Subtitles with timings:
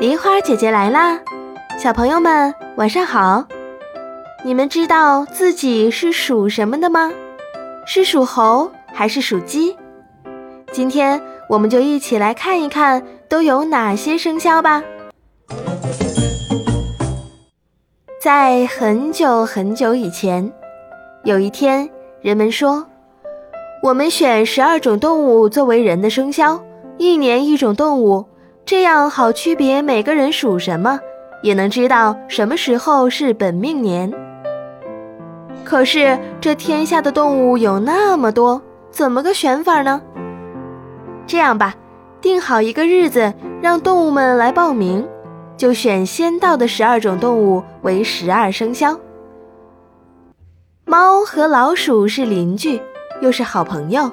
[0.00, 1.20] 梨花姐姐来啦，
[1.78, 3.46] 小朋友们晚上好。
[4.44, 7.12] 你们知道自己是属什么的吗？
[7.86, 9.76] 是属猴还是属鸡？
[10.72, 14.82] 今天我们就一起来看一看都有哪些生肖吧。
[18.20, 20.52] 在很久很久以前，
[21.22, 21.88] 有一天，
[22.20, 22.84] 人们说，
[23.80, 26.60] 我们选十二种动物作为人的生肖，
[26.98, 28.26] 一年一种动物。
[28.66, 30.98] 这样好区别每个人属什么，
[31.42, 34.10] 也能知道什么时候是本命年。
[35.64, 40.00] 可是这天下的动物有那么多，怎么个选法呢？
[41.26, 41.74] 这样吧，
[42.22, 45.06] 定好一个日子，让动物们来报名，
[45.58, 48.98] 就选先到的十二种动物为十二生肖。
[50.86, 52.80] 猫和老鼠是邻居，
[53.20, 54.10] 又是好朋友，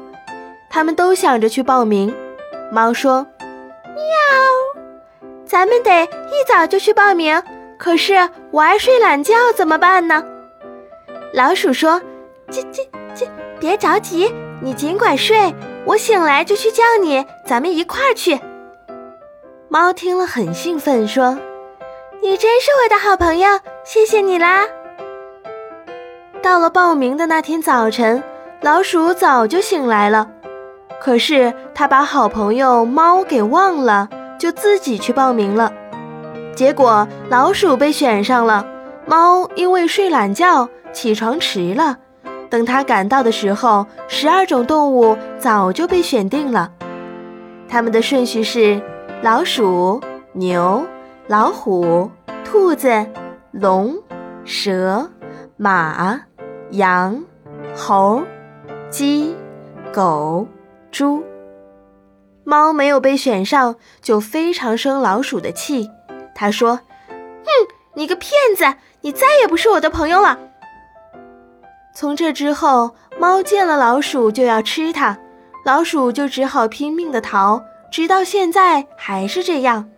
[0.70, 2.14] 他们都想着去报名。
[2.70, 3.26] 猫说。
[4.02, 4.84] 喵，
[5.46, 7.42] 咱们得一早就去报名。
[7.78, 10.24] 可是我爱睡懒觉，怎么办呢？
[11.34, 12.02] 老鼠说
[12.52, 13.26] ：“这、这、这，
[13.60, 15.54] 别着急，你尽管睡，
[15.86, 18.40] 我醒来就去叫你，咱们一块儿去。”
[19.68, 21.40] 猫听了很兴奋，说
[22.22, 24.68] ：“你真是我的好朋友，谢谢你啦。”
[26.44, 28.22] 到了报名的那天早晨，
[28.62, 30.30] 老鼠早就醒来了。
[31.04, 34.08] 可是他把好朋友猫给忘了，
[34.38, 35.74] 就自己去报名了。
[36.56, 38.64] 结果老鼠被选上了，
[39.08, 41.98] 猫因为睡懒觉起床迟了。
[42.52, 46.72] 等他赶到的时候，十二种动物早就被选定了。
[47.68, 48.80] 它们的顺序是：
[49.24, 50.00] 老鼠、
[50.34, 50.86] 牛、
[51.26, 52.12] 老虎、
[52.44, 53.08] 兔子、
[53.50, 53.98] 龙、
[54.44, 55.10] 蛇、
[55.58, 56.22] 马、
[56.72, 57.24] 羊、
[57.76, 58.22] 猴、
[58.92, 59.36] 鸡、
[59.92, 60.46] 狗。
[60.92, 61.24] 猪，
[62.44, 65.90] 猫没有被选上，就非常生老鼠的气。
[66.36, 66.76] 他说
[67.10, 67.50] ：“哼，
[67.94, 70.38] 你个骗子，你再也不是我的朋友了。”
[71.96, 75.18] 从这之后，猫见了老鼠就要吃它，
[75.66, 79.90] 老鼠就只好拼命的逃，直到现在还是这样。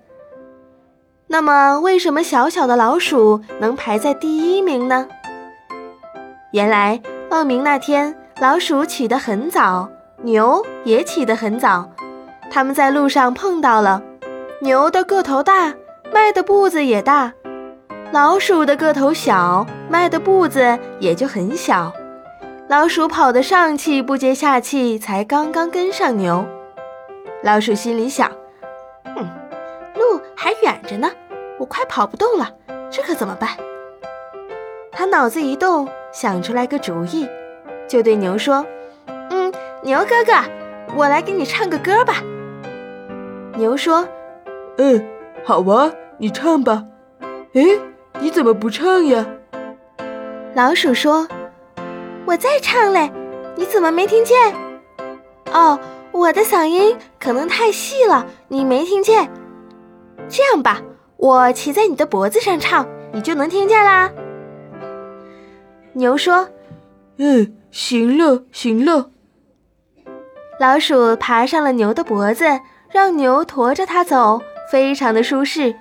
[1.28, 5.08] 那么，为什么小小的老鼠能排在第一名呢？
[6.52, 9.90] 原来报名那天，老鼠起得很早。
[10.24, 11.92] 牛也起得很早，
[12.50, 14.02] 他们在路上碰到了。
[14.62, 15.74] 牛的个头大，
[16.14, 17.34] 迈的步子也大；
[18.14, 21.92] 老鼠的个头小，迈的步子也就很小。
[22.70, 26.46] 老鼠跑得上气不接下气，才刚刚跟上牛。
[27.44, 28.32] 老鼠心里想
[29.14, 29.28] ：“哼，
[29.96, 31.12] 路还远着呢，
[31.60, 32.50] 我快跑不动了，
[32.90, 33.50] 这可怎么办？”
[34.90, 37.28] 他脑子一动，想出来个主意，
[37.90, 38.66] 就对牛说。
[39.84, 40.32] 牛哥哥，
[40.96, 42.24] 我来给你唱个歌吧。
[43.58, 44.08] 牛说
[44.80, 45.06] ：“嗯，
[45.44, 46.86] 好啊，你唱吧。”
[47.54, 47.62] 哎，
[48.22, 49.26] 你怎么不唱呀？
[50.56, 51.28] 老鼠说
[52.26, 53.12] ：“我在唱嘞，
[53.58, 54.38] 你怎么没听见？”
[55.52, 55.78] 哦，
[56.14, 59.30] 我的嗓音可能太细了，你没听见。
[60.30, 60.82] 这样吧，
[61.18, 64.10] 我骑在你的脖子上唱，你就能听见啦。
[65.92, 66.48] 牛说
[67.20, 69.10] ：“嗯，行了，行了。”
[70.60, 72.46] 老鼠爬上了牛的脖子，
[72.92, 74.42] 让牛驮着它走，
[74.72, 75.76] 非常的舒适。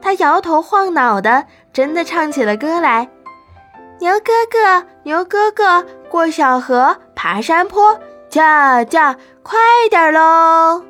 [0.00, 3.08] 它摇头晃脑的，真的唱起了歌来
[3.98, 9.58] ：“牛哥哥，牛哥哥，过小河，爬山坡，驾驾，快
[9.90, 10.84] 点喽！”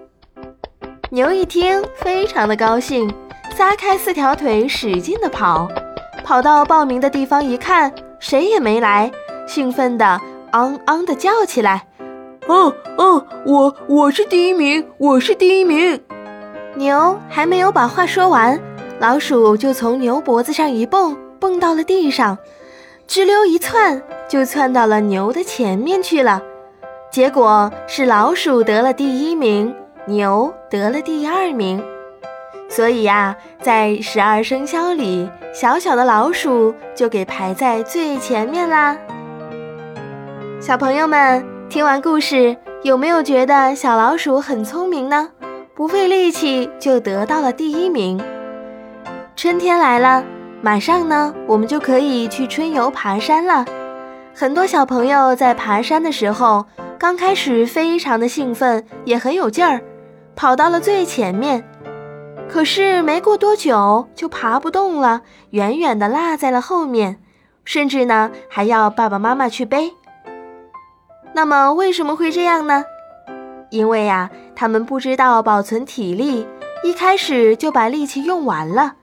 [1.11, 3.11] 牛一听，非常的高兴，
[3.57, 5.69] 撒开四条腿，使劲的跑。
[6.23, 7.91] 跑到报名的地方一看，
[8.21, 9.11] 谁也没来，
[9.47, 11.87] 兴奋的昂昂的叫起来。
[12.51, 16.01] 嗯嗯，我我是第一名，我是第一名。
[16.77, 18.59] 牛还没有把话说完，
[19.01, 22.39] 老鼠就从牛脖子上一蹦，蹦到了地上，
[23.07, 26.43] 直溜一窜，就窜到了牛的前面去了。
[27.11, 29.75] 结果是老鼠得了第一名，
[30.07, 31.85] 牛得了第二名。
[32.71, 38.97] 所以呀，在十二生肖里，小小的老鼠就给排在最前面啦。
[40.61, 41.58] 小朋友们。
[41.71, 45.29] 听完故事，有没有觉得小老鼠很聪明呢？
[45.77, 48.19] 不费力气就得到了第一名。
[49.37, 50.25] 春天来了，
[50.63, 53.67] 马上呢，我们就可以去春游爬山了。
[54.35, 56.65] 很多小朋友在爬山的时候，
[56.99, 59.83] 刚开始非常的兴奋，也很有劲儿，
[60.35, 61.63] 跑到了最前面。
[62.49, 67.19] 可是没过多久就爬不动了，远远的落在了后面，
[67.67, 69.93] 甚至呢还要爸爸妈妈去背。
[71.39, 72.85] 那么为什么会这样呢？
[73.71, 76.45] 因为呀，他们不知道保存体力，
[76.83, 78.97] 一开始就把力气用完了，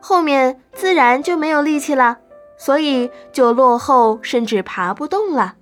[0.00, 2.16] 后面自然就没有力气了，
[2.56, 5.56] 所以就落后，甚至爬不动了。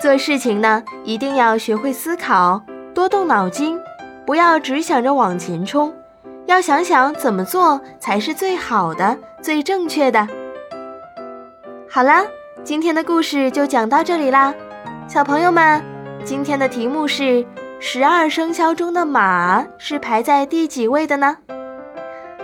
[0.00, 2.60] 做事情呢，一定要学会思考，
[2.92, 3.78] 多动脑筋，
[4.26, 5.94] 不要只想着往前冲，
[6.46, 10.26] 要想想怎么做才是最好的、最正确的。
[11.88, 12.24] 好啦，
[12.64, 14.54] 今天的故事就讲到这里啦，
[15.08, 15.82] 小朋友们，
[16.24, 17.44] 今天的题目是
[17.80, 21.36] 十二生肖中的马是排在第几位的呢？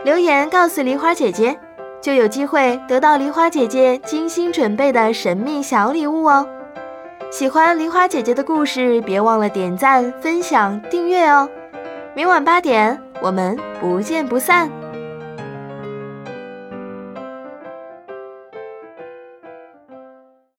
[0.05, 1.56] 留言告诉梨花姐姐，
[2.03, 6.44] 就有机会得到梨花姐姐精心准备的神秘小礼物哦。
[7.31, 11.49] 喜欢梨花姐姐的故事，别忘了点赞、分享、订阅哦！
[12.17, 14.69] 明晚八点，我们不见不散。